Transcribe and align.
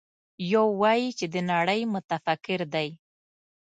يو 0.51 0.65
وايي 0.81 1.09
چې 1.17 1.25
د 1.33 1.35
نړۍ 1.51 1.81
متفکر 1.93 2.59
دی. 2.73 2.89